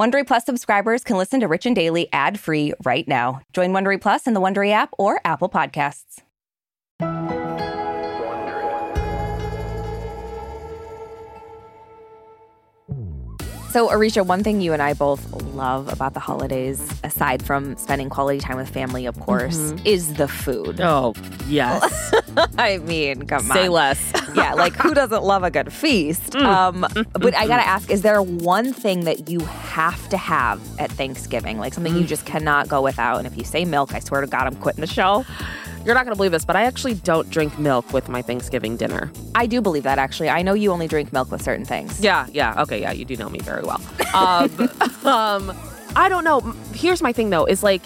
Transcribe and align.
Wondery 0.00 0.26
Plus 0.26 0.46
subscribers 0.46 1.04
can 1.04 1.18
listen 1.18 1.40
to 1.40 1.46
Rich 1.46 1.66
and 1.66 1.76
Daily 1.76 2.08
ad-free 2.10 2.72
right 2.86 3.06
now. 3.06 3.42
Join 3.52 3.72
Wondery 3.72 4.00
Plus 4.00 4.26
in 4.26 4.32
the 4.32 4.40
Wondery 4.40 4.70
app 4.72 4.94
or 4.96 5.20
Apple 5.26 5.50
Podcasts. 5.50 6.22
So, 13.70 13.88
Arisha, 13.88 14.24
one 14.24 14.42
thing 14.42 14.60
you 14.60 14.72
and 14.72 14.82
I 14.82 14.94
both 14.94 15.30
love 15.54 15.92
about 15.92 16.12
the 16.14 16.18
holidays, 16.18 16.82
aside 17.04 17.40
from 17.40 17.76
spending 17.76 18.10
quality 18.10 18.40
time 18.40 18.56
with 18.56 18.68
family, 18.68 19.06
of 19.06 19.18
course, 19.20 19.56
Mhm. 19.56 19.86
is 19.86 20.14
the 20.14 20.26
food. 20.26 20.80
Oh, 20.80 21.14
yes. 21.46 22.12
I 22.58 22.78
mean, 22.78 23.26
come 23.26 23.42
Say 23.44 23.48
on. 23.50 23.54
Say 23.56 23.68
less. 23.68 24.12
yeah, 24.34 24.54
like 24.54 24.74
who 24.74 24.92
doesn't 24.92 25.22
love 25.22 25.44
a 25.44 25.52
good 25.52 25.72
feast? 25.72 26.34
Um, 26.34 26.84
but 27.12 27.34
I 27.36 27.46
gotta 27.46 27.66
ask, 27.66 27.90
is 27.90 28.02
there 28.02 28.20
one 28.20 28.72
thing 28.72 29.04
that 29.04 29.28
you 29.28 29.38
have 29.40 30.08
to 30.08 30.16
have 30.16 30.60
at 30.80 30.90
Thanksgiving? 30.90 31.58
Like 31.60 31.72
something 31.72 31.94
you 31.94 32.04
just 32.04 32.26
cannot 32.26 32.66
go 32.68 32.82
without? 32.82 33.18
And 33.18 33.26
if 33.28 33.36
you 33.36 33.44
say 33.44 33.64
milk, 33.64 33.94
I 33.94 34.00
swear 34.00 34.20
to 34.20 34.26
God, 34.26 34.48
I'm 34.48 34.56
quitting 34.56 34.80
the 34.80 34.88
show. 34.88 35.24
You're 35.84 35.94
not 35.94 36.04
going 36.04 36.14
to 36.14 36.16
believe 36.16 36.32
this, 36.32 36.44
but 36.44 36.56
I 36.56 36.64
actually 36.64 36.94
don't 36.94 37.28
drink 37.30 37.58
milk 37.58 37.90
with 37.92 38.08
my 38.08 38.20
Thanksgiving 38.20 38.76
dinner. 38.76 39.10
I 39.34 39.46
do 39.46 39.62
believe 39.62 39.84
that 39.84 39.98
actually. 39.98 40.28
I 40.28 40.42
know 40.42 40.52
you 40.52 40.72
only 40.72 40.86
drink 40.86 41.12
milk 41.12 41.30
with 41.30 41.40
certain 41.42 41.64
things. 41.64 42.00
Yeah, 42.00 42.26
yeah. 42.32 42.60
Okay, 42.62 42.80
yeah, 42.82 42.92
you 42.92 43.04
do 43.06 43.16
know 43.16 43.30
me 43.30 43.38
very 43.40 43.62
well. 43.62 43.80
Um, 44.14 44.50
um, 45.06 45.56
I 45.96 46.08
don't 46.10 46.24
know. 46.24 46.40
Here's 46.74 47.00
my 47.02 47.12
thing 47.14 47.30
though, 47.30 47.46
is 47.46 47.62
like 47.62 47.82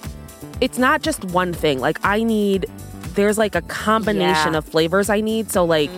it's 0.61 0.77
not 0.77 1.03
just 1.03 1.25
one 1.27 1.53
thing. 1.53 1.79
Like 1.79 1.99
I 2.05 2.25
need 2.25 2.67
there's 3.15 3.39
like 3.39 3.55
a 3.55 3.63
combination 3.63 4.53
Yeah. 4.53 4.59
of 4.59 4.65
flavors 4.65 5.09
I 5.09 5.21
need. 5.21 5.51
So 5.53 5.65
like 5.65 5.91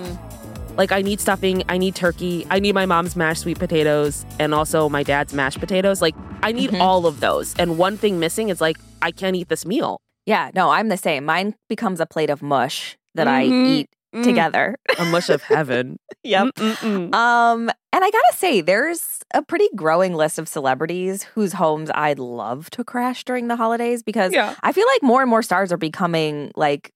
like 0.77 0.93
I 0.93 1.01
need 1.01 1.19
stuffing, 1.21 1.63
I 1.71 1.79
need 1.79 1.95
turkey, 1.95 2.47
I 2.51 2.59
need 2.61 2.75
my 2.75 2.85
mom's 2.85 3.17
mashed 3.17 3.41
sweet 3.41 3.59
potatoes 3.59 4.27
and 4.39 4.53
also 4.53 4.91
my 4.91 5.03
dad's 5.03 5.33
mashed 5.33 5.61
potatoes. 5.61 6.03
Like 6.03 6.15
I 6.43 6.53
need 6.53 6.75
all 6.77 7.07
of 7.07 7.21
those. 7.21 7.55
And 7.59 7.79
one 7.79 7.97
thing 7.97 8.19
missing 8.21 8.51
is 8.51 8.61
like 8.61 8.77
I 9.01 9.11
can't 9.13 9.35
eat 9.35 9.49
this 9.49 9.65
meal. 9.65 9.99
Yeah, 10.27 10.51
no, 10.55 10.71
I'm 10.71 10.89
the 10.89 10.97
same. 10.97 11.25
Mine 11.25 11.55
becomes 11.69 12.01
a 12.01 12.07
plate 12.07 12.31
of 12.31 12.43
mush 12.43 12.97
that 13.15 13.29
I 13.29 13.47
Mhm. 13.47 13.67
eat 13.67 13.91
Mm. 14.15 14.23
together. 14.25 14.77
A 14.99 15.05
mush 15.07 15.29
of 15.29 15.43
heaven. 15.43 15.99
Yep. 16.25 16.55
Mm-mm-mm. 16.57 17.15
Um, 17.15 17.69
and 17.93 18.05
I 18.05 18.11
gotta 18.11 18.33
say, 18.35 18.61
there's 18.61 19.21
a 19.33 19.43
pretty 19.43 19.69
growing 19.77 20.13
list 20.15 20.39
of 20.41 20.49
celebrities 20.49 21.23
whose 21.23 21.53
homes 21.53 21.89
I'd 21.95 22.19
love 22.19 22.69
to 22.71 22.83
crash 22.83 23.23
during 23.25 23.47
the 23.47 23.55
holidays 23.57 24.03
because 24.03 24.33
Yeah. 24.33 24.55
I 24.63 24.73
feel 24.73 24.87
like 24.93 25.03
more 25.05 25.21
and 25.23 25.31
more 25.31 25.43
stars 25.43 25.71
are 25.73 25.77
becoming 25.77 26.51
like 26.57 26.91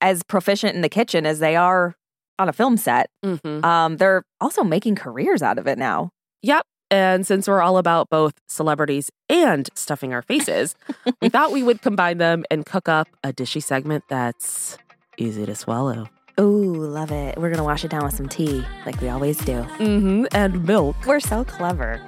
as 0.00 0.22
proficient 0.22 0.76
in 0.76 0.80
the 0.82 0.88
kitchen 0.88 1.26
as 1.26 1.40
they 1.40 1.56
are 1.56 1.96
on 2.38 2.48
a 2.48 2.52
film 2.52 2.76
set. 2.76 3.10
Mhm. 3.24 3.64
Um, 3.64 3.96
they're 3.96 4.22
also 4.40 4.62
making 4.62 4.94
careers 4.94 5.42
out 5.42 5.58
of 5.58 5.66
it 5.66 5.76
now. 5.78 6.10
Yep. 6.42 6.64
And 6.90 7.26
since 7.26 7.46
we're 7.46 7.60
all 7.60 7.76
about 7.78 8.08
both 8.08 8.34
celebrities 8.48 9.10
and 9.28 9.68
stuffing 9.74 10.12
our 10.14 10.22
faces, 10.22 10.74
we 11.20 11.28
thought 11.34 11.52
we 11.52 11.62
would 11.62 11.82
combine 11.82 12.18
them 12.18 12.44
and 12.50 12.64
cook 12.64 12.88
up 12.88 13.08
a 13.22 13.32
dishy 13.32 13.62
segment 13.62 14.04
that's 14.08 14.78
easy 15.18 15.44
to 15.44 15.54
swallow. 15.54 16.08
Ooh, 16.40 16.72
love 16.74 17.10
it. 17.10 17.36
We're 17.36 17.50
gonna 17.50 17.64
wash 17.64 17.84
it 17.84 17.90
down 17.90 18.04
with 18.04 18.14
some 18.14 18.28
tea, 18.28 18.64
like 18.86 19.00
we 19.00 19.08
always 19.08 19.36
do. 19.38 19.54
Mm-hmm. 19.78 20.26
And 20.32 20.64
milk. 20.64 20.96
We're 21.04 21.20
so 21.20 21.44
clever. 21.44 22.00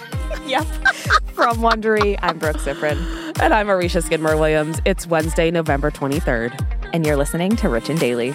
yep. 0.46 0.64
From 1.32 1.56
Wondery, 1.58 2.18
I'm 2.22 2.38
Brooke 2.38 2.58
Siffrinn, 2.58 2.98
And 3.40 3.54
I'm 3.54 3.68
Arisha 3.70 4.02
Skidmore 4.02 4.36
Williams. 4.36 4.80
It's 4.84 5.06
Wednesday, 5.06 5.50
November 5.50 5.90
23rd. 5.90 6.90
and 6.92 7.06
you're 7.06 7.16
listening 7.16 7.56
to 7.56 7.68
Rich 7.68 7.88
and 7.88 7.98
Daily. 7.98 8.34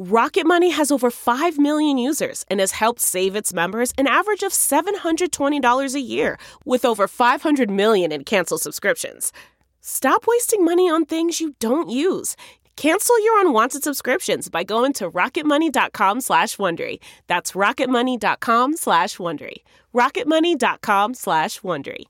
Rocket 0.00 0.46
Money 0.46 0.70
has 0.70 0.92
over 0.92 1.10
5 1.10 1.58
million 1.58 1.98
users 1.98 2.44
and 2.48 2.60
has 2.60 2.70
helped 2.70 3.00
save 3.00 3.34
its 3.34 3.52
members 3.52 3.92
an 3.98 4.06
average 4.06 4.44
of 4.44 4.52
$720 4.52 5.94
a 5.94 6.00
year, 6.00 6.38
with 6.64 6.84
over 6.84 7.08
500 7.08 7.68
million 7.68 8.12
in 8.12 8.22
canceled 8.22 8.60
subscriptions. 8.60 9.32
Stop 9.80 10.28
wasting 10.28 10.64
money 10.64 10.88
on 10.88 11.04
things 11.04 11.40
you 11.40 11.56
don't 11.58 11.90
use. 11.90 12.36
Cancel 12.76 13.20
your 13.24 13.40
unwanted 13.40 13.82
subscriptions 13.82 14.48
by 14.48 14.62
going 14.62 14.92
to 14.92 15.10
rocketmoney.com 15.10 16.20
slash 16.20 16.56
Wondery. 16.58 16.98
That's 17.26 17.54
rocketmoney.com 17.54 18.76
slash 18.76 19.16
Wondery. 19.16 19.62
rocketmoney.com 19.92 21.14
slash 21.14 21.58
Wondery. 21.62 22.04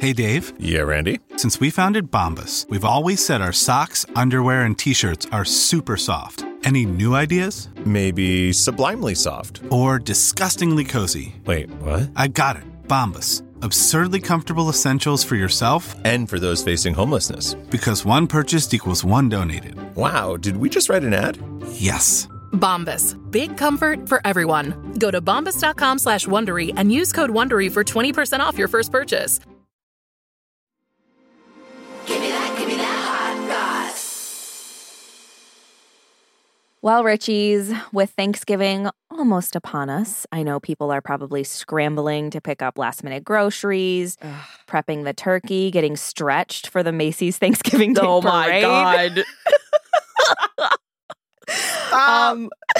Hey, 0.00 0.12
Dave. 0.12 0.54
Yeah, 0.58 0.80
Randy. 0.80 1.20
Since 1.36 1.60
we 1.60 1.70
founded 1.70 2.10
Bombas, 2.10 2.68
we've 2.68 2.84
always 2.84 3.24
said 3.24 3.40
our 3.40 3.52
socks, 3.52 4.04
underwear, 4.16 4.62
and 4.62 4.76
t 4.76 4.92
shirts 4.92 5.28
are 5.30 5.44
super 5.44 5.96
soft. 5.96 6.49
Any 6.64 6.84
new 6.86 7.14
ideas? 7.14 7.68
Maybe 7.84 8.52
sublimely 8.52 9.14
soft. 9.14 9.62
Or 9.70 9.98
disgustingly 9.98 10.84
cozy? 10.84 11.34
Wait, 11.46 11.70
what? 11.80 12.10
I 12.16 12.28
got 12.28 12.56
it. 12.56 12.62
Bombas. 12.86 13.42
Absurdly 13.62 14.20
comfortable 14.20 14.68
essentials 14.70 15.22
for 15.24 15.36
yourself 15.36 15.94
And 16.04 16.28
for 16.28 16.38
those 16.38 16.62
facing 16.64 16.94
homelessness. 16.94 17.54
because 17.70 18.04
one 18.04 18.26
purchased 18.26 18.72
equals 18.74 19.04
one 19.04 19.28
donated. 19.28 19.74
Wow, 19.96 20.36
did 20.36 20.56
we 20.56 20.68
just 20.68 20.88
write 20.88 21.02
an 21.02 21.12
ad? 21.14 21.38
Yes. 21.72 22.26
Bombas. 22.52 23.16
Big 23.30 23.56
comfort 23.56 24.08
for 24.08 24.20
everyone. 24.24 24.94
Go 24.98 25.10
to 25.10 25.20
bombas.com 25.20 25.98
slash 25.98 26.26
Wondery 26.26 26.72
and 26.76 26.92
use 26.92 27.12
code 27.12 27.30
Wondery 27.30 27.70
for 27.70 27.84
20% 27.84 28.40
off 28.40 28.58
your 28.58 28.68
first 28.68 28.90
purchase. 28.90 29.40
Well, 36.82 37.04
Richies, 37.04 37.78
with 37.92 38.08
Thanksgiving 38.10 38.88
almost 39.10 39.54
upon 39.54 39.90
us, 39.90 40.26
I 40.32 40.42
know 40.42 40.58
people 40.58 40.90
are 40.90 41.02
probably 41.02 41.44
scrambling 41.44 42.30
to 42.30 42.40
pick 42.40 42.62
up 42.62 42.78
last 42.78 43.04
minute 43.04 43.22
groceries, 43.22 44.16
prepping 44.66 45.04
the 45.04 45.12
turkey, 45.12 45.70
getting 45.70 45.94
stretched 45.94 46.68
for 46.68 46.82
the 46.82 46.90
Macy's 46.90 47.36
Thanksgiving 47.36 47.92
Day 47.92 48.00
Oh 48.02 48.22
my 48.22 48.46
parade. 48.46 48.62
God. 48.62 49.24
Um, 51.92 52.48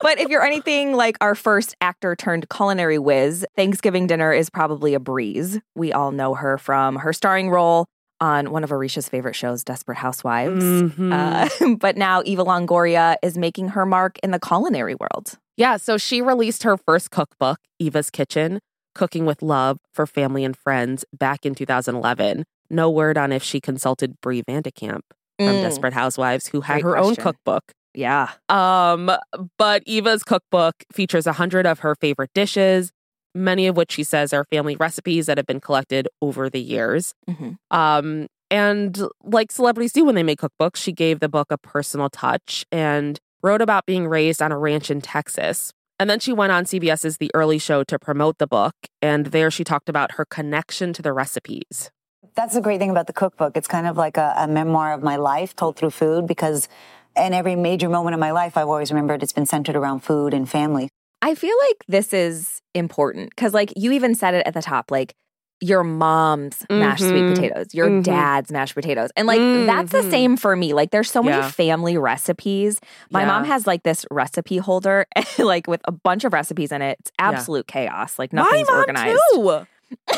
but 0.00 0.20
if 0.20 0.28
you're 0.28 0.44
anything 0.44 0.92
like 0.92 1.16
our 1.20 1.34
first 1.34 1.74
actor 1.80 2.14
turned 2.14 2.48
culinary 2.48 3.00
whiz, 3.00 3.44
Thanksgiving 3.56 4.06
dinner 4.06 4.32
is 4.32 4.48
probably 4.48 4.94
a 4.94 5.00
breeze. 5.00 5.58
We 5.74 5.92
all 5.92 6.12
know 6.12 6.34
her 6.34 6.56
from 6.56 6.94
her 6.96 7.12
starring 7.12 7.50
role 7.50 7.86
on 8.22 8.50
one 8.52 8.62
of 8.62 8.70
Arisha's 8.70 9.08
favorite 9.08 9.34
shows, 9.34 9.64
Desperate 9.64 9.98
Housewives. 9.98 10.62
Mhm. 10.64 11.12
Uh, 11.12 11.76
but 11.80 11.96
now 11.96 12.22
Eva 12.24 12.44
Longoria 12.44 13.16
is 13.22 13.36
making 13.36 13.68
her 13.68 13.84
mark 13.84 14.18
in 14.22 14.30
the 14.30 14.38
culinary 14.38 14.94
world. 14.94 15.38
Yeah, 15.56 15.76
so 15.76 15.98
she 15.98 16.22
released 16.22 16.62
her 16.62 16.76
first 16.76 17.10
cookbook, 17.10 17.58
Eva's 17.78 18.08
Kitchen 18.10 18.60
Cooking 18.94 19.24
with 19.26 19.42
Love 19.42 19.78
for 19.92 20.06
Family 20.06 20.44
and 20.44 20.56
Friends, 20.56 21.04
back 21.18 21.44
in 21.44 21.54
2011. 21.54 22.44
No 22.70 22.90
word 22.90 23.18
on 23.18 23.32
if 23.32 23.42
she 23.42 23.60
consulted 23.60 24.20
Bree 24.20 24.42
Van 24.46 24.62
de 24.62 24.70
Kamp 24.70 25.04
from 25.38 25.48
Mm. 25.48 25.62
Desperate 25.62 25.92
Housewives, 25.94 26.46
who 26.48 26.60
had 26.60 26.82
Great 26.82 26.84
her 26.90 26.96
own 26.98 27.16
cookbook. 27.16 27.72
Yeah. 27.94 28.30
Um, 28.48 29.10
but 29.58 29.82
Eva's 29.86 30.22
cookbook 30.22 30.74
features 30.92 31.26
a 31.26 31.32
hundred 31.32 31.66
of 31.66 31.80
her 31.80 31.94
favorite 31.96 32.30
dishes, 32.34 32.92
many 33.34 33.66
of 33.66 33.76
which 33.76 33.92
she 33.92 34.04
says 34.04 34.32
are 34.32 34.44
family 34.44 34.76
recipes 34.76 35.26
that 35.26 35.38
have 35.38 35.46
been 35.46 35.60
collected 35.60 36.08
over 36.20 36.50
the 36.50 36.60
years. 36.60 37.14
Mhm. 37.28 37.56
Um, 37.70 38.26
and 38.50 39.00
like 39.24 39.50
celebrities 39.50 39.92
do 39.92 40.04
when 40.04 40.14
they 40.14 40.22
make 40.22 40.40
cookbooks, 40.40 40.76
she 40.76 40.92
gave 40.92 41.20
the 41.20 41.28
book 41.28 41.48
a 41.50 41.56
personal 41.58 42.10
touch 42.10 42.66
and 42.70 43.18
wrote 43.42 43.62
about 43.62 43.86
being 43.86 44.06
raised 44.06 44.42
on 44.42 44.52
a 44.52 44.58
ranch 44.58 44.90
in 44.90 45.00
Texas. 45.00 45.72
And 45.98 46.10
then 46.10 46.18
she 46.18 46.32
went 46.32 46.52
on 46.52 46.64
CBS's 46.64 47.18
The 47.18 47.30
Early 47.34 47.58
Show 47.58 47.84
to 47.84 47.98
promote 47.98 48.38
the 48.38 48.46
book. 48.46 48.74
And 49.00 49.26
there 49.26 49.50
she 49.50 49.64
talked 49.64 49.88
about 49.88 50.12
her 50.12 50.24
connection 50.24 50.92
to 50.94 51.02
the 51.02 51.12
recipes. 51.12 51.90
That's 52.34 52.54
the 52.54 52.60
great 52.60 52.78
thing 52.78 52.90
about 52.90 53.06
the 53.06 53.12
cookbook. 53.12 53.56
It's 53.56 53.68
kind 53.68 53.86
of 53.86 53.96
like 53.96 54.16
a, 54.16 54.34
a 54.36 54.48
memoir 54.48 54.92
of 54.92 55.02
my 55.02 55.16
life 55.16 55.54
told 55.54 55.76
through 55.76 55.90
food 55.90 56.26
because 56.26 56.68
in 57.16 57.34
every 57.34 57.56
major 57.56 57.88
moment 57.88 58.14
of 58.14 58.20
my 58.20 58.30
life, 58.32 58.56
I've 58.56 58.68
always 58.68 58.90
remembered 58.90 59.22
it's 59.22 59.32
been 59.32 59.46
centered 59.46 59.76
around 59.76 60.00
food 60.00 60.34
and 60.34 60.48
family. 60.48 60.88
I 61.22 61.34
feel 61.34 61.54
like 61.68 61.84
this 61.88 62.12
is 62.12 62.60
important 62.74 63.30
because, 63.30 63.54
like, 63.54 63.72
you 63.76 63.92
even 63.92 64.14
said 64.14 64.34
it 64.34 64.46
at 64.46 64.54
the 64.54 64.62
top, 64.62 64.90
like, 64.90 65.14
your 65.60 65.84
mom's 65.84 66.66
mashed 66.68 67.04
sweet 67.08 67.24
Mhm. 67.24 67.28
potatoes, 67.28 67.66
your 67.72 67.88
Mhm. 67.88 68.02
dad's 68.02 68.50
mashed 68.50 68.74
potatoes. 68.74 69.10
And, 69.16 69.28
like, 69.28 69.38
that's 69.66 69.92
the 69.92 69.98
Mhm. 69.98 70.10
same 70.10 70.36
for 70.36 70.56
me. 70.56 70.72
Like, 70.74 70.90
there's 70.90 71.08
so 71.10 71.22
many 71.22 71.36
Yeah. 71.36 71.50
family 71.50 71.96
recipes. 71.96 72.80
My 73.12 73.24
mom 73.24 73.44
has, 73.44 73.64
like, 73.64 73.84
this 73.84 74.04
recipe 74.10 74.56
holder, 74.56 75.06
like, 75.38 75.68
with 75.68 75.80
a 75.84 75.92
bunch 75.92 76.24
of 76.24 76.32
recipes 76.32 76.72
in 76.72 76.82
it. 76.82 76.96
It's 76.98 77.12
Yeah. 77.20 77.28
absolute 77.28 77.68
chaos. 77.68 78.18
Like, 78.18 78.32
My 78.32 78.42
nothing's 78.42 78.68
mom, 78.68 78.78
organized. 78.78 79.22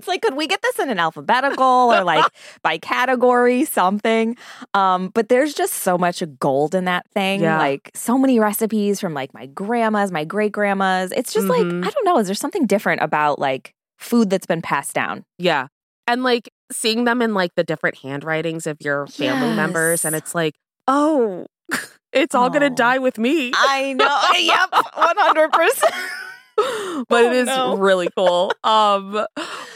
it's 0.00 0.08
like, 0.08 0.22
could 0.22 0.34
we 0.34 0.46
get 0.46 0.62
this 0.62 0.78
in 0.78 0.88
an 0.90 0.98
alphabetical 0.98 1.62
or 1.92 2.02
like 2.02 2.24
by 2.62 2.78
category, 2.78 3.64
something? 3.66 4.36
Um, 4.74 5.08
but 5.08 5.28
there's 5.28 5.52
just 5.54 5.74
so 5.74 5.98
much 5.98 6.22
gold 6.38 6.74
in 6.74 6.86
that 6.86 7.06
thing. 7.12 7.42
Yeah. 7.42 7.58
Like 7.58 7.90
so 7.94 8.16
many 8.18 8.40
recipes 8.40 8.98
from 8.98 9.12
like 9.14 9.34
my 9.34 9.46
grandma's, 9.46 10.10
my 10.10 10.24
great 10.24 10.52
grandma's. 10.52 11.12
It's 11.12 11.32
just 11.32 11.46
Mhm. 11.46 11.50
like, 11.82 11.86
I 11.88 11.90
don't 11.90 12.04
know, 12.04 12.18
is 12.18 12.26
there 12.26 12.34
something 12.34 12.66
different 12.66 13.02
about 13.02 13.38
like 13.38 13.74
food 13.98 14.30
that's 14.30 14.46
been 14.46 14.62
passed 14.62 14.94
down? 14.94 15.24
Yeah. 15.38 15.66
And 16.06 16.22
like 16.24 16.50
seeing 16.72 17.04
them 17.04 17.20
in 17.22 17.34
like 17.34 17.54
the 17.56 17.62
different 17.64 17.98
handwritings 17.98 18.66
of 18.66 18.78
your 18.80 19.06
family 19.08 19.54
members, 19.54 20.04
and 20.04 20.16
it's 20.16 20.34
like, 20.34 20.54
oh, 20.88 21.46
it's 22.12 22.34
all 22.34 22.48
going 22.48 22.62
to 22.62 22.66
Oh. 22.72 22.74
die 22.74 22.98
with 22.98 23.18
me. 23.18 23.52
I 23.54 23.92
know. 23.92 24.18
yep. 24.38 24.70
100%. 24.96 26.19
but 27.08 27.24
Oh, 27.24 27.30
it 27.30 27.32
is 27.36 27.46
no. 27.46 27.76
really 27.76 28.08
cool. 28.16 28.52
Um, 28.64 29.26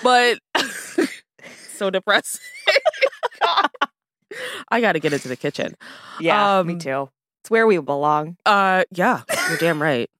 but 0.03 0.39
so 1.77 1.91
depressing. 1.91 2.41
I 4.71 4.81
got 4.81 4.93
to 4.93 5.01
get 5.01 5.13
into 5.13 5.29
the 5.29 5.37
kitchen. 5.37 5.75
Yeah, 6.21 6.63
me 6.63 6.73
Um, 6.75 6.79
too. 6.79 7.09
It's 7.43 7.51
where 7.51 7.67
we 7.67 7.79
belong. 7.79 8.37
Uh, 8.47 8.85
yeah, 8.91 9.23
you're 9.49 9.59
damn 9.59 9.81
right. 9.83 10.11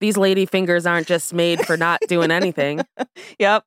These 0.00 0.16
lady 0.16 0.46
fingers 0.46 0.86
aren't 0.86 1.06
just 1.06 1.34
made 1.34 1.60
for 1.66 1.76
not 1.76 2.00
doing 2.08 2.30
anything. 2.30 2.82
Yep. 3.38 3.64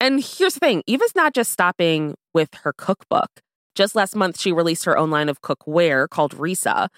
and 0.00 0.22
here's 0.22 0.54
the 0.54 0.60
thing 0.60 0.82
Eva's 0.86 1.14
not 1.14 1.34
just 1.34 1.50
stopping 1.52 2.14
with 2.34 2.54
her 2.62 2.72
cookbook. 2.72 3.28
Just 3.74 3.94
last 3.96 4.14
month, 4.14 4.38
she 4.38 4.52
released 4.52 4.84
her 4.84 4.96
own 4.98 5.10
line 5.10 5.28
of 5.28 5.40
cookware 5.40 6.08
called 6.08 6.32
Risa. 6.36 6.88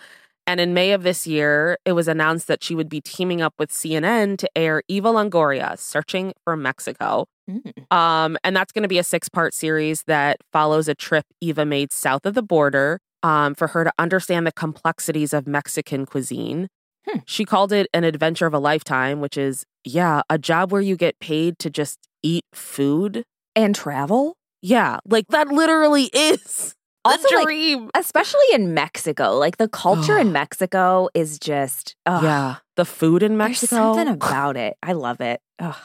And 0.46 0.60
in 0.60 0.74
May 0.74 0.92
of 0.92 1.02
this 1.02 1.26
year, 1.26 1.78
it 1.84 1.92
was 1.92 2.08
announced 2.08 2.46
that 2.48 2.62
she 2.62 2.74
would 2.74 2.88
be 2.88 3.00
teaming 3.00 3.40
up 3.40 3.54
with 3.58 3.70
CNN 3.70 4.36
to 4.38 4.48
air 4.56 4.82
Eva 4.88 5.08
Longoria, 5.08 5.78
Searching 5.78 6.32
for 6.44 6.56
Mexico. 6.56 7.26
Mm. 7.50 7.92
Um, 7.92 8.36
and 8.44 8.56
that's 8.56 8.72
going 8.72 8.82
to 8.82 8.88
be 8.88 8.98
a 8.98 9.04
six 9.04 9.28
part 9.28 9.54
series 9.54 10.02
that 10.06 10.38
follows 10.52 10.88
a 10.88 10.94
trip 10.94 11.24
Eva 11.40 11.64
made 11.64 11.92
south 11.92 12.26
of 12.26 12.34
the 12.34 12.42
border 12.42 13.00
um, 13.22 13.54
for 13.54 13.68
her 13.68 13.84
to 13.84 13.92
understand 13.98 14.46
the 14.46 14.52
complexities 14.52 15.32
of 15.32 15.46
Mexican 15.46 16.04
cuisine. 16.06 16.68
Hmm. 17.08 17.18
She 17.26 17.44
called 17.44 17.72
it 17.72 17.88
an 17.92 18.04
adventure 18.04 18.46
of 18.46 18.54
a 18.54 18.58
lifetime, 18.58 19.20
which 19.20 19.36
is, 19.36 19.64
yeah, 19.84 20.22
a 20.30 20.38
job 20.38 20.72
where 20.72 20.80
you 20.80 20.96
get 20.96 21.18
paid 21.18 21.58
to 21.60 21.70
just 21.70 21.98
eat 22.22 22.44
food. 22.52 23.24
And 23.56 23.74
travel? 23.74 24.36
Yeah, 24.62 24.98
like 25.06 25.28
that 25.28 25.48
literally 25.48 26.04
is 26.12 26.74
Also, 27.04 27.36
like. 27.36 27.90
Especially 27.94 28.46
in 28.52 28.74
Mexico. 28.74 29.32
Like 29.32 29.58
the 29.58 29.68
culture 29.68 30.18
in 30.18 30.32
Mexico 30.40 31.08
is 31.14 31.38
just, 31.38 31.96
ugh. 32.06 32.22
yeah, 32.22 32.56
the 32.76 32.84
food 32.84 33.22
in 33.22 33.36
Mexico. 33.36 33.76
There's 33.76 33.96
something 33.96 34.08
about 34.14 34.56
it. 34.56 34.76
I 34.82 34.92
love 34.92 35.20
it. 35.20 35.40
Ugh. 35.58 35.76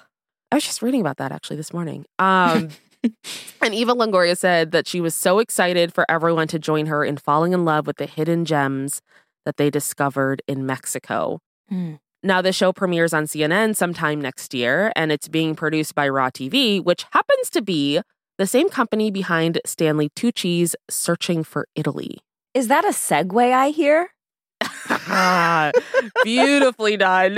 I 0.51 0.55
was 0.55 0.63
just 0.63 0.81
reading 0.81 1.01
about 1.01 1.17
that 1.17 1.31
actually 1.31 1.57
this 1.57 1.73
morning. 1.73 2.05
Um, 2.17 2.69
and 3.61 3.73
Eva 3.73 3.93
Longoria 3.93 4.35
said 4.35 4.71
that 4.71 4.87
she 4.87 4.99
was 4.99 5.13
so 5.13 5.39
excited 5.39 5.93
for 5.93 6.09
everyone 6.09 6.47
to 6.47 6.59
join 6.59 6.87
her 6.87 7.03
in 7.05 7.17
falling 7.17 7.53
in 7.53 7.65
love 7.65 7.85
with 7.85 7.97
the 7.97 8.07
hidden 8.07 8.45
gems 8.45 9.01
that 9.45 9.57
they 9.57 9.69
discovered 9.69 10.41
in 10.47 10.65
Mexico. 10.65 11.39
Hmm. 11.69 11.95
Now, 12.21 12.41
the 12.41 12.51
show 12.51 12.73
premieres 12.73 13.13
on 13.13 13.25
CNN 13.25 13.75
sometime 13.75 14.19
next 14.19 14.53
year, 14.53 14.91
and 14.95 15.11
it's 15.11 15.29
being 15.29 15.55
produced 15.55 15.95
by 15.95 16.09
Raw 16.09 16.29
TV, 16.29 16.83
which 16.83 17.05
happens 17.11 17.49
to 17.51 17.61
be 17.61 18.01
the 18.39 18.47
same 18.47 18.69
company 18.69 19.11
behind 19.11 19.59
Stanley 19.65 20.09
Tucci's 20.15 20.73
Searching 20.89 21.43
for 21.43 21.67
Italy. 21.75 22.19
Is 22.53 22.69
that 22.69 22.85
a 22.85 22.89
segue 22.89 23.53
I 23.53 23.69
hear? 23.69 24.11
Beautifully 26.23 26.95
done. 26.95 27.37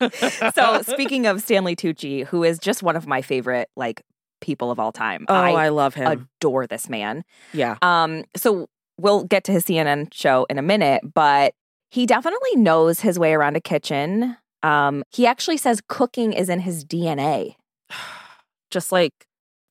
so 0.54 0.82
speaking 0.82 1.26
of 1.26 1.40
Stanley 1.42 1.76
Tucci, 1.76 2.26
who 2.26 2.42
is 2.42 2.58
just 2.58 2.82
one 2.82 2.96
of 2.96 3.06
my 3.06 3.22
favorite 3.22 3.68
like 3.76 4.02
people 4.40 4.72
of 4.72 4.80
all 4.80 4.90
time. 4.90 5.24
oh, 5.28 5.34
I, 5.34 5.66
I 5.66 5.68
love 5.68 5.94
him. 5.94 6.26
adore 6.40 6.66
this 6.66 6.88
man. 6.88 7.22
yeah. 7.52 7.76
Um, 7.80 8.24
so 8.36 8.66
we'll 8.98 9.22
get 9.22 9.44
to 9.44 9.52
his 9.52 9.64
CNN 9.64 10.12
show 10.12 10.44
in 10.50 10.58
a 10.58 10.62
minute, 10.62 11.02
but 11.14 11.54
he 11.92 12.04
definitely 12.04 12.56
knows 12.56 12.98
his 13.00 13.16
way 13.16 13.32
around 13.32 13.56
a 13.56 13.60
kitchen. 13.60 14.36
Um, 14.64 15.04
he 15.10 15.24
actually 15.24 15.56
says 15.56 15.80
cooking 15.86 16.32
is 16.32 16.48
in 16.48 16.58
his 16.60 16.84
DNA. 16.84 17.54
just 18.70 18.90
like 18.90 19.12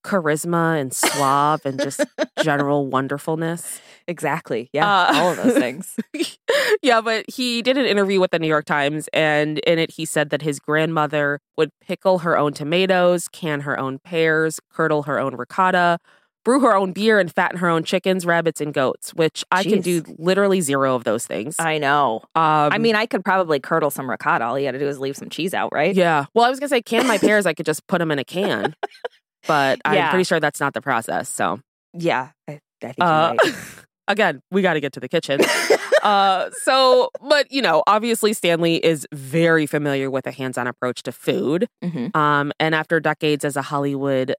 charisma 0.04 0.80
and 0.80 0.94
suave 0.94 1.66
and 1.66 1.80
just 1.82 2.04
general 2.44 2.88
wonderfulness. 2.88 3.80
Exactly. 4.08 4.70
Yeah. 4.74 4.88
Uh, 4.88 5.12
all 5.16 5.32
of 5.32 5.38
those 5.38 5.54
things. 5.54 5.96
yeah, 6.82 7.02
but 7.02 7.30
he 7.30 7.62
did 7.62 7.78
an 7.78 7.86
interview 7.86 8.20
with 8.20 8.32
the 8.32 8.40
New 8.40 8.48
York 8.48 8.66
Times, 8.66 9.08
and 9.14 9.60
in 9.60 9.80
it, 9.80 9.92
he 9.92 10.06
said 10.06 10.30
that 10.32 10.42
his 10.42 10.60
grandmother 10.60 11.40
would 11.58 11.72
pickle 11.82 12.20
her 12.20 12.38
own 12.38 12.54
tomatoes, 12.54 13.28
can 13.28 13.62
her 13.62 13.80
own 13.80 14.00
pears, 14.00 14.60
curdle 14.72 15.04
her 15.04 15.20
own 15.20 15.36
ricotta, 15.36 16.00
brew 16.44 16.60
her 16.62 16.76
own 16.76 16.92
beer, 16.92 17.20
and 17.20 17.32
fatten 17.34 17.60
her 17.60 17.70
own 17.70 17.84
chickens, 17.84 18.26
rabbits, 18.26 18.62
and 18.62 18.74
goats, 18.74 19.14
which 19.14 19.44
I 19.52 19.64
can 19.64 19.82
do 19.82 20.04
literally 20.18 20.62
zero 20.62 20.96
of 20.96 21.04
those 21.04 21.26
things. 21.26 21.56
I 21.60 21.78
know. 21.78 22.22
um, 22.36 22.72
I 22.74 22.78
mean, 22.78 22.96
I 22.96 23.06
could 23.06 23.24
probably 23.24 23.60
curdle 23.60 23.92
some 23.92 24.10
ricotta. 24.10 24.46
All 24.46 24.58
you 24.58 24.68
got 24.68 24.72
to 24.72 24.80
do 24.80 24.88
is 24.88 25.00
leave 25.00 25.16
some 25.16 25.30
cheese 25.30 25.54
out, 25.54 25.72
right? 25.72 25.94
yeah. 25.96 26.26
Well, 26.34 26.46
I 26.46 26.50
was 26.50 26.60
going 26.60 26.68
to 26.68 26.76
say, 26.76 26.82
can 26.82 27.08
my 27.08 27.18
pears, 27.18 27.46
I 27.46 27.54
could 27.54 27.66
just 27.66 27.86
put 27.88 28.00
them 28.00 28.12
in 28.12 28.20
a 28.20 28.24
can, 28.24 28.76
but 29.48 29.80
I'm 29.86 30.10
pretty 30.10 30.24
sure 30.24 30.40
that's 30.40 30.60
not 30.60 30.74
the 30.74 30.82
process. 30.82 31.30
So. 31.30 31.60
Yeah. 31.94 32.30
I, 32.48 32.54
I 32.54 32.58
think 32.82 32.96
Uh, 33.00 33.36
you're 33.44 33.54
right. 33.54 33.62
again, 34.08 34.42
we 34.52 34.62
got 34.62 34.74
to 34.74 34.80
get 34.80 34.94
to 34.94 35.00
the 35.00 35.10
kitchen. 35.10 35.42
uh, 36.04 36.50
so, 36.64 37.10
but 37.22 37.52
you 37.52 37.62
know, 37.62 37.84
obviously 37.88 38.34
Stanley 38.34 38.84
is 38.84 39.06
very 39.14 39.66
familiar 39.66 40.10
with 40.10 40.26
a 40.28 40.32
hands-on 40.32 40.68
approach 40.68 41.04
to 41.04 41.12
food. 41.12 41.68
Mhm. 41.84 42.16
Um, 42.16 42.52
and 42.60 42.74
after 42.76 43.00
decades 43.00 43.44
as 43.46 43.56
a 43.58 43.62
Hollywood 43.62 44.34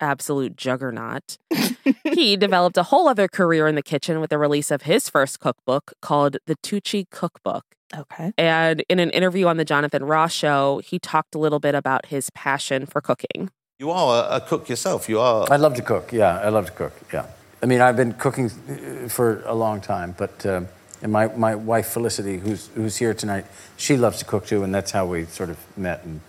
absolute 0.00 0.56
juggernaut, 0.56 1.36
he 2.04 2.36
developed 2.36 2.76
a 2.76 2.84
whole 2.84 3.08
other 3.08 3.28
career 3.28 3.66
in 3.66 3.74
the 3.74 3.82
kitchen 3.82 4.20
with 4.20 4.30
the 4.30 4.38
release 4.38 4.70
of 4.70 4.82
his 4.82 5.08
first 5.10 5.40
cookbook 5.40 5.92
called 6.00 6.36
The 6.46 6.56
Tucci 6.56 7.04
Cookbook. 7.10 7.64
Okay. 7.96 8.32
And 8.38 8.84
in 8.88 8.98
an 9.00 9.10
interview 9.10 9.46
on 9.46 9.56
the 9.56 9.64
Jonathan 9.64 10.04
Ross 10.04 10.32
show, 10.32 10.80
he 10.84 10.98
talked 10.98 11.34
a 11.34 11.38
little 11.38 11.58
bit 11.58 11.74
about 11.74 12.06
his 12.06 12.30
passion 12.30 12.86
for 12.86 13.00
cooking. 13.00 13.50
You 13.80 13.90
are 13.92 14.24
a, 14.30 14.36
a 14.36 14.40
cook 14.42 14.68
yourself. 14.68 15.08
You 15.08 15.20
are. 15.20 15.46
I 15.50 15.56
love 15.56 15.74
to 15.76 15.82
cook. 15.82 16.12
Yeah, 16.12 16.38
I 16.38 16.50
love 16.50 16.66
to 16.66 16.72
cook. 16.72 16.92
Yeah. 17.10 17.24
I 17.62 17.66
mean, 17.66 17.80
I've 17.80 17.96
been 17.96 18.12
cooking 18.12 18.50
uh, 18.50 19.08
for 19.08 19.42
a 19.46 19.54
long 19.54 19.80
time, 19.80 20.14
but 20.18 20.44
uh, 20.44 20.60
and 21.00 21.10
my, 21.10 21.28
my 21.28 21.54
wife 21.54 21.86
Felicity, 21.86 22.36
who's 22.38 22.68
who's 22.74 22.98
here 22.98 23.14
tonight, 23.14 23.46
she 23.78 23.96
loves 23.96 24.18
to 24.18 24.26
cook 24.26 24.44
too, 24.44 24.64
and 24.64 24.74
that's 24.74 24.90
how 24.90 25.06
we 25.06 25.24
sort 25.24 25.48
of 25.48 25.56
met 25.78 26.04
and 26.04 26.20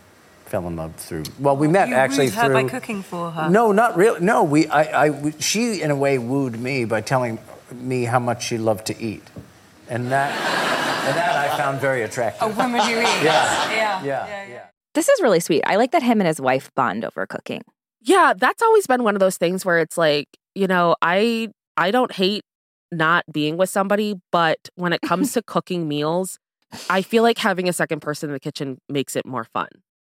fell 0.46 0.66
in 0.66 0.78
love 0.78 0.96
through. 0.96 1.24
Well, 1.40 1.58
we 1.58 1.68
met 1.68 1.90
You 1.90 1.96
actually 1.96 2.28
wooed 2.28 2.36
her 2.36 2.46
through 2.46 2.64
by 2.64 2.70
cooking 2.70 3.04
for 3.04 3.32
her. 3.32 3.50
No, 3.50 3.74
not 3.74 3.98
really. 3.98 4.22
No, 4.22 4.44
we 4.46 4.68
I, 4.68 5.08
I 5.08 5.10
we- 5.10 5.34
she 5.42 5.82
in 5.82 5.92
a 5.92 5.96
way 5.96 6.18
wooed 6.20 6.58
me 6.58 6.86
by 6.86 7.02
telling 7.02 7.38
me 7.74 8.06
how 8.06 8.20
much 8.20 8.46
she 8.46 8.58
loved 8.58 8.88
to 8.88 8.98
eat, 8.98 9.24
and 9.90 10.10
that 10.10 10.32
and 11.06 11.18
that 11.18 11.52
I 11.52 11.58
found 11.58 11.82
very 11.82 12.04
attractive. 12.04 12.44
A 12.44 12.56
woman 12.56 12.80
who 12.80 13.02
eats. 13.02 13.24
Yeah. 13.24 13.72
Yeah. 13.72 14.06
yeah, 14.06 14.48
yeah. 14.48 14.66
This 14.94 15.08
is 15.10 15.22
really 15.22 15.40
sweet. 15.40 15.64
I 15.66 15.76
like 15.78 15.92
that 15.92 16.04
him 16.04 16.20
and 16.20 16.28
his 16.28 16.42
wife 16.42 16.70
bond 16.76 17.06
over 17.06 17.26
cooking. 17.26 17.62
Yeah, 18.02 18.34
that's 18.36 18.62
always 18.62 18.88
been 18.88 19.04
one 19.04 19.16
of 19.16 19.20
those 19.20 19.38
things 19.38 19.64
where 19.66 19.80
it's 19.80 19.98
like, 19.98 20.28
you 20.56 20.68
know, 20.68 20.96
I 21.02 21.50
I 21.78 21.92
don't 21.92 22.12
hate 22.12 22.44
not 22.92 23.24
being 23.32 23.58
with 23.58 23.70
somebody, 23.70 24.16
but 24.32 24.58
when 24.76 24.92
it 24.94 25.02
comes 25.02 25.32
to 25.34 25.42
cooking 25.44 25.88
meals, 25.88 26.40
I 26.90 27.02
feel 27.02 27.24
like 27.24 27.38
having 27.38 27.70
a 27.70 27.74
second 27.74 28.02
person 28.02 28.30
in 28.30 28.34
the 28.34 28.40
kitchen 28.40 28.80
makes 28.90 29.16
it 29.16 29.26
more 29.26 29.46
fun. 29.46 29.68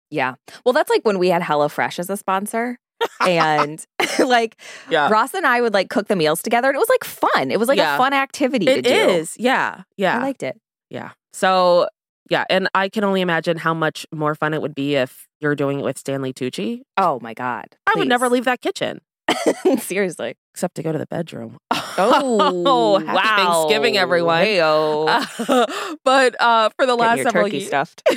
Yeah. 0.09 0.35
Well, 0.65 0.73
that's 0.73 0.89
like 0.89 1.01
when 1.03 1.17
we 1.19 1.29
had 1.29 1.41
HelloFresh 1.41 1.99
as 1.99 2.09
a 2.09 2.17
sponsor. 2.17 2.77
and 3.21 3.85
like 4.19 4.57
Yeah. 4.89 5.09
Ross 5.09 5.33
and 5.35 5.45
I 5.45 5.61
would 5.61 5.73
like 5.73 5.89
cook 5.89 6.07
the 6.07 6.15
meals 6.15 6.41
together 6.41 6.67
and 6.69 6.75
it 6.75 6.79
was 6.79 6.89
like 6.89 7.03
fun. 7.03 7.51
It 7.51 7.59
was 7.59 7.67
like 7.67 7.77
Yeah. 7.77 7.95
a 7.95 7.97
fun 7.97 8.13
activity 8.13 8.67
It 8.67 8.75
to 8.75 8.81
do. 8.89 8.89
is. 8.95 9.35
Yeah. 9.37 9.83
Yeah. 9.97 10.17
I 10.17 10.21
liked 10.23 10.41
it. 10.43 10.59
yeah. 10.89 11.11
So, 11.33 11.87
yeah, 12.29 12.45
and 12.49 12.67
I 12.73 12.89
can 12.89 13.03
only 13.03 13.21
imagine 13.21 13.57
how 13.57 13.73
much 13.73 14.05
more 14.13 14.35
fun 14.35 14.53
it 14.53 14.61
would 14.61 14.75
be 14.75 14.95
if 14.95 15.27
you're 15.39 15.55
doing 15.55 15.79
it 15.79 15.83
with 15.83 15.97
Stanley 15.97 16.33
Tucci. 16.33 16.81
Oh 16.97 17.19
my 17.21 17.33
God. 17.33 17.65
I 17.87 17.93
would 17.97 18.07
never 18.07 18.29
leave 18.29 18.45
that 18.45 18.61
kitchen 18.61 19.01
Seriously. 19.79 20.35
except 20.53 20.75
to 20.75 20.83
go 20.83 20.91
to 20.91 20.97
the 20.97 21.07
bedroom. 21.07 21.57
Oh, 21.99 22.99
happy 22.99 23.11
wow. 23.11 23.63
Thanksgiving, 23.63 23.97
everyone. 23.97 24.43
Heyo. 24.45 25.97
but 26.03 26.39
uh, 26.39 26.69
for 26.77 26.85
the 26.85 26.93
last 26.95 27.17
your 27.17 27.23
several 27.25 27.45
turkey 27.45 27.57
years, 27.57 27.67
stuffed. 27.69 28.07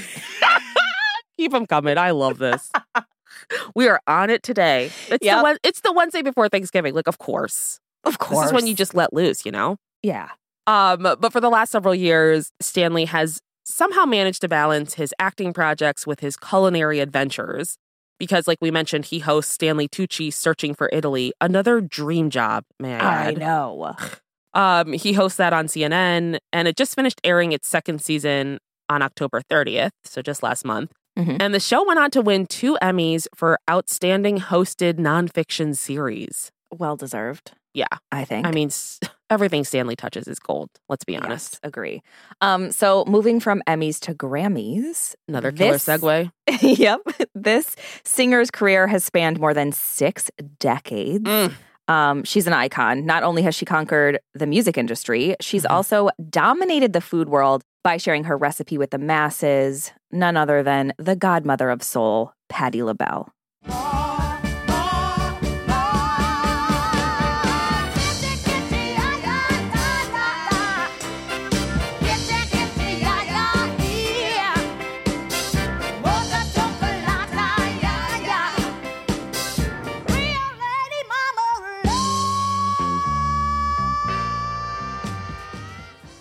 Keep 1.38 1.52
them 1.52 1.66
coming. 1.66 1.96
I 1.96 2.10
love 2.10 2.36
this. 2.36 2.70
we 3.74 3.88
are 3.88 4.00
on 4.06 4.28
it 4.28 4.42
today. 4.42 4.90
It's 5.08 5.20
the 5.20 5.24
Yep. 5.26 5.42
one, 5.42 5.56
it's 5.62 5.80
the 5.80 5.92
Wednesday 5.94 6.20
before 6.20 6.50
Thanksgiving. 6.50 6.92
Like, 6.94 7.08
of 7.08 7.16
course. 7.16 7.80
Of 8.04 8.18
course. 8.18 8.40
This 8.40 8.46
is 8.48 8.52
when 8.52 8.66
you 8.66 8.74
just 8.74 8.94
let 8.94 9.14
loose, 9.14 9.46
you 9.46 9.52
know? 9.52 9.78
Yeah. 10.02 10.28
Um, 10.66 11.02
but 11.02 11.32
for 11.32 11.40
the 11.40 11.48
last 11.48 11.70
several 11.72 11.94
years, 11.94 12.52
Stanley 12.60 13.06
has 13.06 13.40
somehow 13.70 14.04
managed 14.04 14.40
to 14.42 14.48
balance 14.48 14.94
his 14.94 15.14
acting 15.18 15.52
projects 15.52 16.06
with 16.06 16.20
his 16.20 16.36
culinary 16.36 17.00
adventures. 17.00 17.76
Because, 18.18 18.46
like 18.46 18.58
we 18.60 18.70
mentioned, 18.70 19.06
he 19.06 19.20
hosts 19.20 19.52
Stanley 19.52 19.88
Tucci 19.88 20.30
Searching 20.30 20.74
for 20.74 20.90
Italy, 20.92 21.32
another 21.40 21.80
dream 21.80 22.28
job, 22.28 22.64
may 22.78 22.94
I 22.96 23.28
I 23.28 23.30
know. 23.32 23.94
Um, 24.52 24.94
he 24.94 25.12
hosts 25.12 25.36
that 25.36 25.52
on 25.52 25.68
CNN, 25.68 26.38
and 26.52 26.66
it 26.66 26.76
just 26.76 26.96
finished 26.96 27.20
airing 27.22 27.52
its 27.52 27.68
second 27.68 28.02
season 28.02 28.58
on 28.88 29.00
October 29.00 29.42
30th, 29.48 29.92
so 30.04 30.22
just 30.22 30.42
last 30.42 30.64
month. 30.64 30.90
Mhm. 31.16 31.36
And 31.38 31.54
the 31.54 31.60
show 31.60 31.86
went 31.86 32.00
on 32.00 32.10
to 32.10 32.20
win 32.20 32.46
two 32.46 32.76
Emmys 32.82 33.28
for 33.32 33.60
Outstanding 33.70 34.38
Hosted 34.40 34.94
Nonfiction 34.94 35.76
Series. 35.76 36.50
Well 36.72 36.96
deserved, 36.96 37.52
Yeah. 37.74 37.86
I 38.10 38.24
think. 38.24 38.46
I 38.46 38.50
mean, 38.50 38.70
everything 39.30 39.64
Stanley 39.64 39.96
touches 39.96 40.26
is 40.26 40.38
gold. 40.38 40.70
Let's 40.88 41.04
be 41.04 41.12
Yes, 41.12 41.22
honest. 41.24 41.60
agree. 41.62 42.02
Um, 42.40 42.72
so 42.72 43.04
moving 43.06 43.38
from 43.40 43.62
Emmys 43.68 43.98
to 44.00 44.14
Grammys, 44.14 45.14
Another 45.28 45.52
killer 45.52 45.72
this- 45.72 45.86
segue. 45.86 46.30
yep, 46.62 47.00
this 47.34 47.76
singer's 48.04 48.50
career 48.50 48.86
has 48.86 49.04
spanned 49.04 49.38
more 49.38 49.54
than 49.54 49.72
six 49.72 50.30
decades. 50.58 51.24
Mm. 51.24 51.52
Um, 51.88 52.22
she's 52.24 52.46
an 52.46 52.52
icon. 52.52 53.04
Not 53.04 53.22
only 53.24 53.42
has 53.42 53.54
she 53.54 53.64
conquered 53.64 54.20
the 54.34 54.46
music 54.46 54.78
industry, 54.78 55.34
she's 55.40 55.64
Mhm. 55.64 55.70
also 55.70 56.10
dominated 56.28 56.92
the 56.92 57.00
food 57.00 57.28
world 57.28 57.62
by 57.82 57.96
sharing 57.96 58.24
her 58.24 58.36
recipe 58.36 58.78
with 58.78 58.90
the 58.90 58.98
masses. 58.98 59.90
None 60.12 60.36
other 60.36 60.62
than 60.62 60.92
the 60.98 61.16
godmother 61.16 61.68
of 61.70 61.82
soul, 61.82 62.32
Patti 62.48 62.82
LaBelle. 62.82 63.32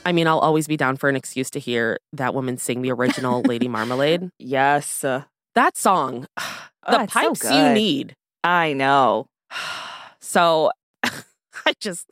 I 0.09 0.11
mean, 0.11 0.25
I'll 0.25 0.39
always 0.39 0.65
be 0.65 0.75
down 0.75 0.97
for 0.97 1.07
an 1.07 1.15
excuse 1.15 1.51
to 1.51 1.59
hear 1.59 1.99
that 2.13 2.33
woman 2.33 2.57
sing 2.57 2.81
the 2.81 2.91
original 2.91 3.43
Lady 3.43 3.67
Marmalade. 3.67 4.31
Yes, 4.39 5.01
That 5.53 5.77
song, 5.77 6.25
Oh, 6.37 6.97
the 6.97 7.03
it's 7.03 7.13
so 7.13 7.19
pipes 7.19 7.43
you 7.43 7.69
need. 7.73 8.15
I 8.43 8.73
know. 8.73 9.27
So 10.21 10.71
I 11.03 11.73
just, 11.79 12.05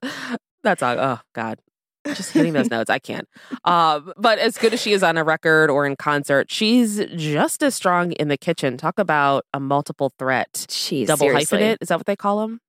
that 0.64 0.80
song, 0.80 0.98
oh 1.00 1.20
God. 1.34 1.60
Just 2.06 2.32
hitting 2.32 2.54
those 2.54 2.70
notes, 2.72 2.90
I 2.90 2.98
can't. 3.00 3.28
Um, 3.64 4.12
but 4.18 4.40
as 4.40 4.58
good 4.58 4.74
as 4.74 4.82
she 4.82 4.94
is 4.94 5.04
on 5.04 5.18
a 5.18 5.24
record 5.24 5.70
or 5.70 5.86
in 5.86 5.96
concert, 5.98 6.50
she's 6.50 7.04
just 7.16 7.62
as 7.62 7.76
strong 7.76 8.14
in 8.14 8.28
the 8.30 8.38
kitchen. 8.38 8.78
Talk 8.78 8.98
about 8.98 9.46
a 9.54 9.60
multiple 9.60 10.12
threat. 10.18 10.66
She's 10.70 11.08
Double 11.08 11.28
seriously. 11.28 11.60
hyphenate? 11.60 11.78
Is 11.82 11.90
that 11.90 11.98
what 12.00 12.06
they 12.08 12.16
call 12.16 12.40
them? 12.42 12.60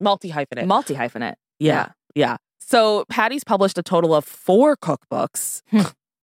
Multi 0.00 0.30
hyphenate. 0.30 0.66
multi 0.66 0.94
hyphenate. 0.94 1.34
Yeah. 1.58 1.88
Yeah. 2.14 2.36
So 2.66 3.04
Patti's 3.10 3.44
published 3.44 3.78
a 3.78 3.82
total 3.82 4.14
of 4.14 4.24
four 4.24 4.76
cookbooks. 4.76 5.62
Hmm. 5.70 5.82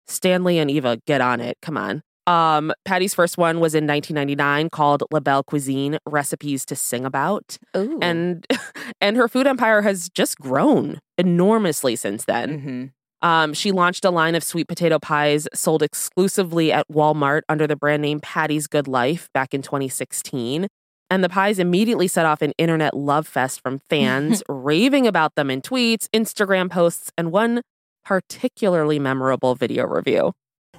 Stanley 0.07 0.59
and 0.59 0.71
Eva, 0.71 0.99
get 1.07 1.21
on 1.21 1.41
it. 1.41 1.59
Come 1.63 1.77
on. 1.77 2.03
Um, 2.27 2.73
Patti's 2.85 3.15
first 3.15 3.39
one 3.39 3.59
was 3.59 3.75
in 3.75 3.87
1999 3.87 4.69
called 4.71 5.03
LaBelle 5.11 5.43
Cuisine 5.45 5.99
Recipes 6.07 6.67
to 6.67 6.77
Sing 6.77 7.07
About. 7.07 7.57
Ooh. 7.77 7.99
And 8.03 8.47
and 9.01 9.17
her 9.17 9.29
food 9.29 9.47
empire 9.47 9.81
has 9.83 10.09
just 10.11 10.39
grown 10.39 11.01
enormously 11.17 11.97
since 11.97 12.27
then. 12.27 12.93
Mhm. 13.23 13.27
Um, 13.27 13.53
she 13.53 13.73
launched 13.73 14.05
a 14.05 14.11
line 14.11 14.35
of 14.35 14.45
sweet 14.45 14.69
potato 14.69 14.99
pies 14.99 15.49
sold 15.53 15.83
exclusively 15.83 16.71
at 16.71 16.87
Walmart 16.89 17.41
under 17.49 17.67
the 17.67 17.75
brand 17.75 18.03
name 18.03 18.21
Patti's 18.21 18.67
Good 18.69 18.87
Life 18.87 19.29
back 19.35 19.55
in 19.55 19.63
2016. 19.63 20.69
And 21.11 21.25
the 21.25 21.29
pies 21.29 21.59
immediately 21.59 22.07
set 22.07 22.27
off 22.27 22.43
an 22.43 22.53
internet 22.59 22.95
love 22.95 23.27
fest 23.27 23.61
from 23.63 23.79
fans 23.91 24.43
raving 24.49 25.07
about 25.07 25.35
them 25.35 25.51
in 25.51 25.63
tweets, 25.63 26.09
Instagram 26.11 26.71
posts, 26.71 27.11
and 27.17 27.33
one 27.33 27.63
particularly 28.05 28.99
memorable 28.99 29.55
video 29.55 29.87
review. 29.87 30.33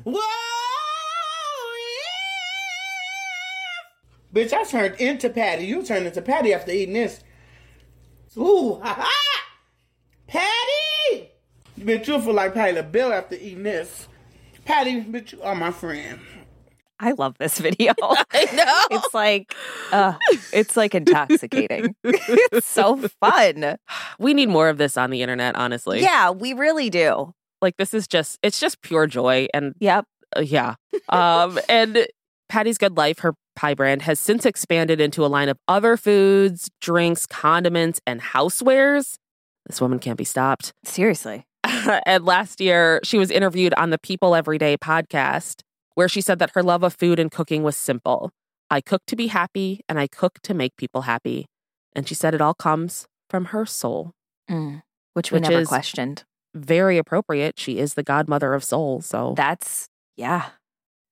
Whoa! 0.03 0.21
yeah. 4.33 4.43
Bitch, 4.45 4.53
I 4.53 4.63
turned 4.63 4.95
into 4.99 5.29
Patti. 5.29 5.65
You 5.65 5.83
turned 5.83 6.05
into 6.05 6.21
Patti 6.21 6.53
after 6.53 6.71
eating 6.71 6.93
this. 6.93 7.21
Ooh, 8.37 8.79
ha 8.81 8.93
ha! 8.99 9.45
Patti! 10.27 11.31
Bitch, 11.79 12.07
you 12.07 12.21
feel 12.21 12.33
like 12.33 12.53
Patti 12.53 12.73
LaBelle 12.73 13.13
after 13.13 13.35
eating 13.35 13.63
this. 13.63 14.07
Patti, 14.65 15.01
bitch, 15.01 15.31
you 15.33 15.41
are 15.41 15.55
my 15.55 15.71
friend. 15.71 16.19
I 16.99 17.11
love 17.11 17.35
this 17.39 17.59
video. 17.59 17.93
I 18.01 18.45
know. 18.53 18.97
It's 18.97 19.13
like, 19.13 19.55
uh, 19.91 20.13
it's 20.51 20.75
like 20.75 20.93
intoxicating. 20.95 21.95
it's 22.03 22.67
so 22.67 22.97
fun. 23.21 23.77
We 24.19 24.33
need 24.33 24.49
more 24.49 24.69
of 24.69 24.77
this 24.77 24.97
on 24.97 25.09
the 25.09 25.21
internet, 25.21 25.55
honestly. 25.55 26.01
Yeah, 26.01 26.31
we 26.31 26.53
really 26.53 26.89
do. 26.89 27.33
Like 27.61 27.77
this 27.77 27.93
is 27.93 28.07
just 28.07 28.37
it's 28.41 28.59
just 28.59 28.81
pure 28.81 29.05
joy 29.07 29.47
and 29.53 29.73
Yep. 29.79 30.05
uh, 30.35 30.41
yeah. 30.41 30.75
Um 31.09 31.59
and 31.69 32.07
Patti's 32.49 32.77
Good 32.77 32.95
Life, 32.97 33.19
her 33.19 33.33
pie 33.55 33.73
brand, 33.73 34.01
has 34.03 34.19
since 34.19 34.45
expanded 34.45 34.99
into 35.01 35.25
a 35.25 35.27
line 35.27 35.49
of 35.49 35.57
other 35.67 35.97
foods, 35.97 36.69
drinks, 36.81 37.25
condiments, 37.25 37.99
and 38.07 38.21
housewares. 38.21 39.15
This 39.67 39.79
woman 39.81 39.99
can't 39.99 40.17
be 40.17 40.23
stopped. 40.23 40.71
Seriously. 40.83 41.45
and 42.05 42.25
last 42.25 42.59
year, 42.61 43.01
she 43.03 43.17
was 43.17 43.29
interviewed 43.29 43.73
on 43.75 43.89
the 43.89 43.99
People 43.99 44.33
Everyday 44.35 44.77
podcast, 44.77 45.61
where 45.99 46.07
she 46.07 46.21
said 46.21 46.39
that 46.39 46.51
her 46.55 46.63
love 46.63 46.81
of 46.81 46.93
food 46.93 47.19
and 47.19 47.29
cooking 47.29 47.61
was 47.61 47.75
simple. 47.75 48.31
I 48.69 48.79
cook 48.79 49.01
to 49.07 49.17
be 49.17 49.27
happy, 49.27 49.81
and 49.89 49.99
I 49.99 50.07
cook 50.07 50.39
to 50.43 50.53
make 50.53 50.77
people 50.77 51.01
happy. 51.01 51.45
And 51.93 52.07
she 52.07 52.15
said 52.15 52.33
it 52.33 52.39
all 52.39 52.53
comes 52.53 53.05
from 53.29 53.45
her 53.51 53.65
soul. 53.65 54.13
Mm. 54.49 54.81
Which 55.13 55.29
we 55.33 55.41
Which 55.41 55.49
never 55.49 55.65
questioned. 55.65 56.23
Very 56.55 56.97
appropriate. 56.97 57.59
She 57.59 57.79
is 57.79 57.95
the 57.95 58.03
godmother 58.03 58.53
of 58.53 58.63
soul. 58.63 59.01
So 59.01 59.33
That's, 59.35 59.89
yeah. 60.15 60.51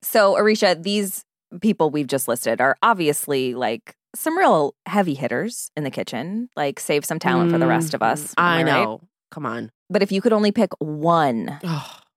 So, 0.04 0.38
Arisha, 0.38 0.76
these 0.76 1.26
people 1.60 1.90
we've 1.90 2.08
just 2.08 2.30
listed 2.30 2.62
are 2.62 2.78
obviously 2.82 3.56
like 3.56 3.94
some 4.16 4.38
real 4.38 4.74
heavy 4.86 5.16
hitters 5.16 5.70
in 5.76 5.84
the 5.84 5.92
kitchen, 5.92 6.48
like 6.56 6.80
save 6.80 7.04
some 7.04 7.20
talent 7.20 7.52
for 7.52 7.58
the 7.58 7.68
rest 7.68 7.94
of 7.94 8.02
us. 8.02 8.28
Mm, 8.28 8.34
I 8.38 8.64
right? 8.64 8.66
know. 8.72 9.02
Come 9.32 9.46
on. 9.46 9.70
But 9.90 10.02
if 10.02 10.14
you 10.14 10.22
could 10.22 10.32
only 10.32 10.54
pick 10.54 10.70
one 10.80 11.60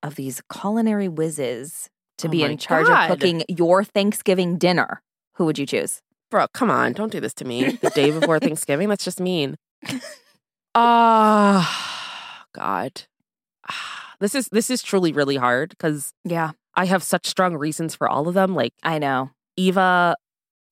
of 0.04 0.14
these 0.14 0.40
culinary 0.52 1.08
whizzes 1.08 1.90
to 2.20 2.28
Oh 2.28 2.30
be 2.30 2.42
in 2.44 2.56
charge 2.58 2.86
God. 2.86 3.10
of 3.10 3.18
cooking 3.18 3.42
your 3.48 3.84
Thanksgiving 3.84 4.56
dinner, 4.58 5.02
who 5.34 5.44
would 5.46 5.58
you 5.58 5.66
choose? 5.66 6.00
bro, 6.30 6.46
come 6.54 6.70
on. 6.70 6.92
Don't 6.92 7.10
do 7.10 7.18
this 7.18 7.34
to 7.34 7.44
me. 7.44 7.70
The 7.82 7.90
day 7.90 8.10
before 8.12 8.38
Thanksgiving. 8.40 8.88
That's 8.88 9.04
just 9.04 9.20
mean. 9.20 9.56
Ah, 10.74 12.44
God. 12.54 13.02
Ah, 13.68 14.14
This 14.20 14.34
is 14.34 14.48
this 14.52 14.70
is 14.70 14.82
truly 14.82 15.12
really 15.12 15.36
hard 15.36 15.70
because 15.70 16.12
Yeah, 16.24 16.52
I 16.74 16.84
have 16.86 17.02
such 17.02 17.26
strong 17.26 17.56
reasons 17.56 17.94
for 17.94 18.08
all 18.08 18.28
of 18.28 18.34
them. 18.34 18.54
Like 18.54 18.72
I 18.82 18.98
know. 18.98 19.30
Eva, 19.56 20.14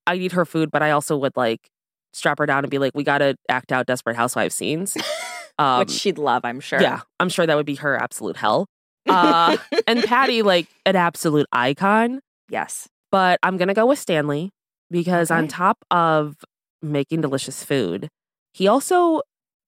I 0.06 0.14
eat 0.14 0.32
her 0.32 0.44
food, 0.44 0.70
but 0.70 0.82
I 0.82 0.92
also 0.92 1.16
would 1.16 1.36
like 1.36 1.68
strap 2.12 2.38
her 2.38 2.46
down 2.46 2.64
and 2.64 2.70
be 2.70 2.78
like, 2.78 2.92
we 2.94 3.04
got 3.04 3.18
to 3.18 3.36
act 3.48 3.72
out 3.72 3.86
Desperate 3.86 4.16
Housewives 4.16 4.54
scenes. 4.54 4.96
Um, 5.60 5.80
Which 5.80 5.90
she'd 5.90 6.18
love, 6.18 6.44
I'm 6.44 6.60
sure. 6.60 6.80
Yeah, 6.80 7.00
I'm 7.18 7.28
sure 7.28 7.44
that 7.44 7.56
would 7.56 7.66
be 7.66 7.74
her 7.74 7.96
absolute 8.00 8.36
hell. 8.36 8.68
Uh, 9.08 9.56
and 9.86 10.02
Patti, 10.04 10.42
like 10.42 10.68
an 10.86 10.96
absolute 10.96 11.46
icon. 11.52 12.20
yes. 12.50 12.88
But 13.10 13.38
I'm 13.42 13.56
going 13.56 13.68
to 13.68 13.74
go 13.74 13.86
with 13.86 13.98
Stanley 13.98 14.50
because 14.90 15.30
on 15.30 15.48
top 15.48 15.78
of 15.90 16.36
making 16.82 17.22
delicious 17.22 17.64
food, 17.64 18.08
he 18.52 18.68
also 18.68 19.22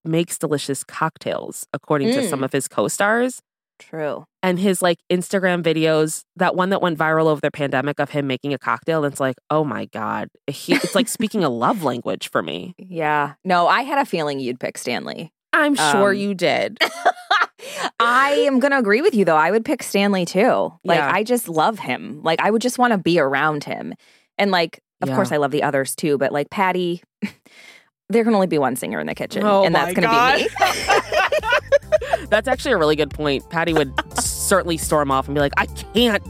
makes 0.04 0.36
delicious 0.38 0.84
cocktails, 0.84 1.66
according 1.72 2.12
to 2.12 2.28
some 2.28 2.40
Mm. 2.40 2.44
of 2.44 2.52
his 2.52 2.68
co 2.68 2.86
stars. 2.88 3.40
True. 3.78 4.24
And 4.42 4.58
his 4.58 4.82
like 4.82 4.98
Instagram 5.10 5.62
videos, 5.62 6.20
that 6.36 6.54
one 6.54 6.68
that 6.68 6.82
went 6.82 6.98
viral 6.98 7.28
over 7.28 7.40
the 7.40 7.50
pandemic 7.50 7.98
of 7.98 8.10
him 8.10 8.26
making 8.26 8.52
a 8.52 8.58
cocktail, 8.58 9.04
it's 9.06 9.20
like, 9.20 9.36
oh 9.48 9.64
my 9.64 9.86
God. 9.86 10.28
He, 10.46 10.74
it's 10.74 10.94
like 10.94 11.08
speaking 11.08 11.42
a 11.42 11.48
love 11.64 11.82
language 11.82 12.30
for 12.30 12.42
me. 12.42 12.74
Yeah. 12.76 13.34
No, 13.42 13.68
I 13.68 13.82
had 13.82 13.96
a 13.98 14.04
feeling 14.04 14.38
you'd 14.38 14.60
pick 14.60 14.76
Stanley. 14.76 15.32
I'm 15.54 15.74
sure 15.76 16.10
Um, 16.10 16.16
you 16.16 16.34
did. 16.34 16.78
I 17.98 18.30
am 18.46 18.58
going 18.60 18.72
to 18.72 18.78
agree 18.78 19.02
with 19.02 19.14
you, 19.14 19.24
though. 19.24 19.36
I 19.36 19.50
would 19.50 19.64
pick 19.64 19.82
Stanley 19.82 20.24
too. 20.24 20.72
Like, 20.84 20.98
Yeah. 20.98 21.10
I 21.12 21.22
just 21.24 21.48
love 21.48 21.78
him. 21.78 22.20
Like, 22.22 22.40
I 22.40 22.50
would 22.50 22.62
just 22.62 22.78
want 22.78 22.92
to 22.92 22.98
be 22.98 23.18
around 23.18 23.64
him. 23.64 23.94
And, 24.38 24.50
like, 24.50 24.80
of 25.02 25.08
Yeah. 25.08 25.14
course, 25.16 25.32
I 25.32 25.36
love 25.38 25.50
the 25.50 25.62
others 25.62 25.94
too, 25.94 26.18
but 26.18 26.32
like 26.32 26.50
Patti, 26.50 27.02
there 28.08 28.24
can 28.24 28.34
only 28.34 28.46
be 28.46 28.58
one 28.58 28.76
singer 28.76 29.00
in 29.00 29.06
the 29.06 29.14
kitchen. 29.14 29.42
Oh 29.44 29.64
and 29.64 29.74
that's 29.74 29.94
going 29.94 30.08
to 30.08 30.36
be 30.36 30.42
me. 30.44 30.48
That's 32.28 32.46
actually 32.46 32.72
a 32.72 32.76
really 32.76 32.96
good 32.96 33.10
point. 33.10 33.48
Patti 33.50 33.72
would 33.72 33.92
certainly 34.20 34.76
storm 34.76 35.10
off 35.10 35.26
and 35.26 35.34
be 35.34 35.40
like, 35.40 35.52
I 35.56 35.66
can't 35.66 36.22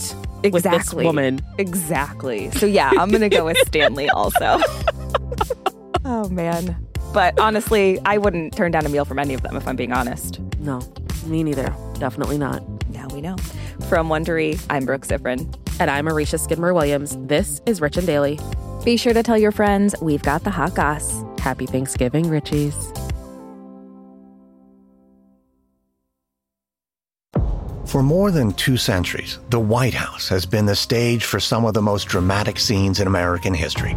with 0.42 0.42
this 0.42 0.54
Exactly. 0.64 1.04
woman. 1.04 1.40
Exactly. 1.58 2.50
So, 2.52 2.64
yeah, 2.64 2.90
I'm 2.96 3.10
going 3.10 3.20
to 3.20 3.28
go 3.28 3.44
with 3.44 3.58
Stanley 3.66 4.08
also. 4.10 4.60
oh, 6.04 6.28
man. 6.30 6.76
But 7.12 7.38
honestly, 7.38 7.98
I 8.06 8.16
wouldn't 8.18 8.56
turn 8.56 8.70
down 8.72 8.86
a 8.86 8.88
meal 8.88 9.04
from 9.04 9.18
any 9.18 9.34
of 9.34 9.42
them 9.42 9.56
if 9.56 9.66
I'm 9.68 9.76
being 9.76 9.92
honest. 9.92 10.38
No, 10.60 10.80
me 11.26 11.42
neither. 11.42 11.74
Definitely 11.98 12.38
not. 12.38 12.62
Now 12.90 13.08
we 13.08 13.20
know. 13.20 13.36
From 13.88 14.08
Wondery, 14.08 14.60
I'm 14.70 14.84
Brooke 14.84 15.06
Siffrinn. 15.06 15.54
And 15.80 15.90
I'm 15.90 16.06
Marisha 16.06 16.38
Skidmore 16.38 16.74
Williams. 16.74 17.16
This 17.20 17.60
is 17.66 17.80
Rich 17.80 17.96
and 17.96 18.06
Daily. 18.06 18.38
Be 18.84 18.96
sure 18.96 19.12
to 19.12 19.22
tell 19.22 19.38
your 19.38 19.52
friends 19.52 19.94
we've 20.00 20.22
got 20.22 20.44
the 20.44 20.50
hot 20.50 20.74
goss. 20.74 21.22
Happy 21.38 21.66
Thanksgiving, 21.66 22.26
Richies. 22.26 22.96
For 27.86 28.04
more 28.04 28.30
than 28.30 28.52
two 28.52 28.76
centuries, 28.76 29.40
the 29.48 29.58
White 29.58 29.94
House 29.94 30.28
has 30.28 30.46
been 30.46 30.66
the 30.66 30.76
stage 30.76 31.24
for 31.24 31.40
some 31.40 31.64
of 31.64 31.74
the 31.74 31.82
most 31.82 32.06
dramatic 32.06 32.60
scenes 32.60 33.00
in 33.00 33.08
American 33.08 33.52
history. 33.52 33.96